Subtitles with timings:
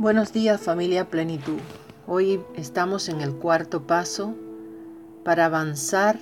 [0.00, 1.60] Buenos días familia Plenitud.
[2.06, 4.34] Hoy estamos en el cuarto paso
[5.26, 6.18] para avanzar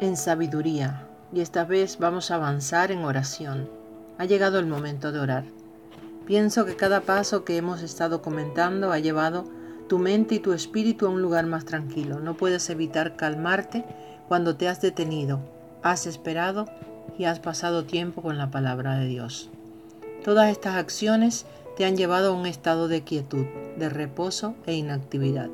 [0.00, 3.68] en sabiduría y esta vez vamos a avanzar en oración.
[4.16, 5.44] Ha llegado el momento de orar.
[6.24, 9.44] Pienso que cada paso que hemos estado comentando ha llevado
[9.86, 12.20] tu mente y tu espíritu a un lugar más tranquilo.
[12.20, 13.84] No puedes evitar calmarte
[14.28, 15.40] cuando te has detenido,
[15.82, 16.64] has esperado
[17.18, 19.50] y has pasado tiempo con la palabra de Dios.
[20.24, 21.44] Todas estas acciones
[21.76, 25.48] te han llevado a un estado de quietud, de reposo e inactividad.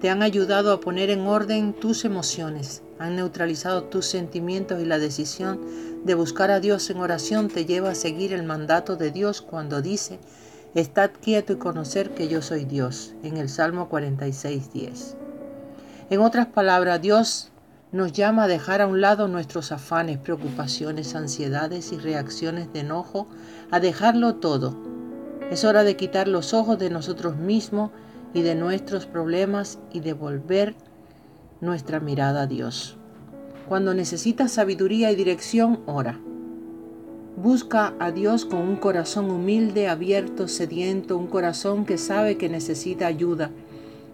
[0.00, 4.98] Te han ayudado a poner en orden tus emociones, han neutralizado tus sentimientos y la
[4.98, 5.60] decisión
[6.04, 9.82] de buscar a Dios en oración te lleva a seguir el mandato de Dios cuando
[9.82, 10.18] dice,
[10.74, 15.16] Estad quieto y conocer que yo soy Dios, en el Salmo 46, 10.
[16.10, 17.50] En otras palabras, Dios
[17.92, 23.26] nos llama a dejar a un lado nuestros afanes, preocupaciones, ansiedades y reacciones de enojo,
[23.70, 24.95] a dejarlo todo
[25.50, 27.90] es hora de quitar los ojos de nosotros mismos
[28.34, 30.74] y de nuestros problemas y de volver
[31.60, 32.96] nuestra mirada a Dios.
[33.68, 36.20] Cuando necesitas sabiduría y dirección, ora.
[37.36, 43.06] Busca a Dios con un corazón humilde, abierto, sediento, un corazón que sabe que necesita
[43.06, 43.50] ayuda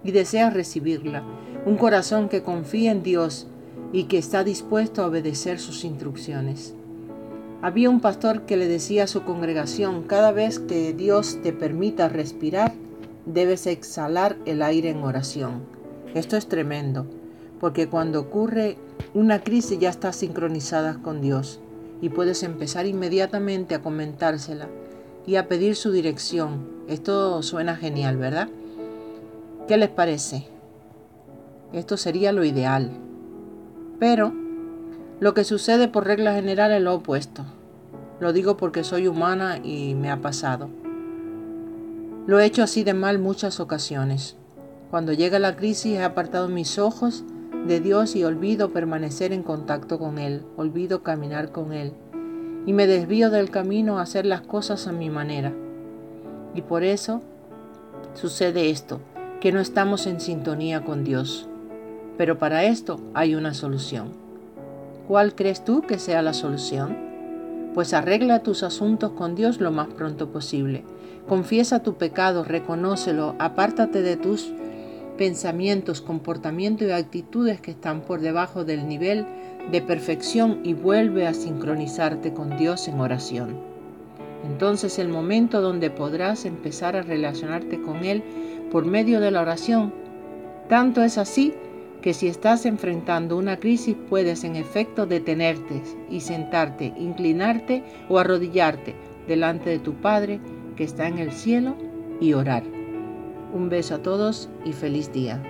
[0.04, 1.22] y desea recibirla,
[1.64, 3.46] un corazón que confía en Dios
[3.92, 6.74] y que está dispuesto a obedecer sus instrucciones.
[7.62, 12.08] Había un pastor que le decía a su congregación, cada vez que Dios te permita
[12.08, 12.72] respirar,
[13.24, 15.62] debes exhalar el aire en oración.
[16.12, 17.06] Esto es tremendo,
[17.60, 18.78] porque cuando ocurre
[19.14, 21.60] una crisis ya estás sincronizada con Dios
[22.00, 24.66] y puedes empezar inmediatamente a comentársela
[25.24, 26.66] y a pedir su dirección.
[26.88, 28.48] Esto suena genial, ¿verdad?
[29.68, 30.48] ¿Qué les parece?
[31.72, 32.90] Esto sería lo ideal.
[34.00, 34.41] Pero
[35.22, 37.44] lo que sucede por regla general es lo opuesto.
[38.18, 40.68] Lo digo porque soy humana y me ha pasado.
[42.26, 44.34] Lo he hecho así de mal muchas ocasiones.
[44.90, 47.22] Cuando llega la crisis he apartado mis ojos
[47.68, 51.92] de Dios y olvido permanecer en contacto con Él, olvido caminar con Él
[52.66, 55.52] y me desvío del camino a hacer las cosas a mi manera.
[56.52, 57.22] Y por eso
[58.14, 59.00] sucede esto,
[59.40, 61.48] que no estamos en sintonía con Dios.
[62.18, 64.20] Pero para esto hay una solución.
[65.08, 66.96] ¿Cuál crees tú que sea la solución?
[67.74, 70.84] Pues arregla tus asuntos con Dios lo más pronto posible.
[71.28, 74.52] Confiesa tu pecado, reconócelo, apártate de tus
[75.18, 79.26] pensamientos, comportamientos y actitudes que están por debajo del nivel
[79.70, 83.56] de perfección y vuelve a sincronizarte con Dios en oración.
[84.44, 88.22] Entonces el momento donde podrás empezar a relacionarte con Él
[88.70, 89.92] por medio de la oración.
[90.68, 91.54] Tanto es así
[92.02, 98.94] que si estás enfrentando una crisis puedes en efecto detenerte y sentarte, inclinarte o arrodillarte
[99.26, 100.40] delante de tu Padre
[100.76, 101.76] que está en el cielo
[102.20, 102.64] y orar.
[103.54, 105.42] Un beso a todos y feliz día.